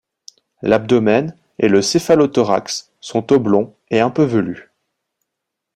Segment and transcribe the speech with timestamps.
[0.63, 4.71] L'abdomen et le céphalothorax sont oblongs et un peu velus.